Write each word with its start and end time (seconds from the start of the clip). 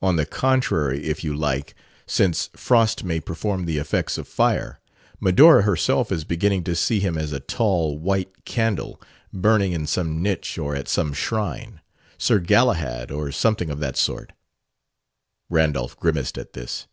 "'On 0.00 0.16
the 0.16 0.26
contrary,' 0.26 1.04
if 1.04 1.22
you 1.22 1.36
like; 1.36 1.76
since 2.04 2.50
frost 2.56 3.04
may 3.04 3.20
perform 3.20 3.64
the 3.64 3.78
effects 3.78 4.18
of 4.18 4.26
fire. 4.26 4.80
Medora 5.20 5.62
herself 5.62 6.10
is 6.10 6.24
beginning 6.24 6.64
to 6.64 6.74
see 6.74 6.98
him 6.98 7.16
as 7.16 7.30
a 7.32 7.38
tall, 7.38 7.96
white 7.96 8.44
candle, 8.44 9.00
burning 9.32 9.70
in 9.70 9.86
some 9.86 10.20
niche 10.20 10.58
or 10.58 10.74
at 10.74 10.88
some 10.88 11.12
shrine. 11.12 11.80
Sir 12.18 12.40
Galahad 12.40 13.12
or 13.12 13.30
something 13.30 13.70
of 13.70 13.78
that 13.78 13.96
sort." 13.96 14.32
Randolph 15.48 15.96
grimaced 15.96 16.38
at 16.38 16.54
this. 16.54 16.88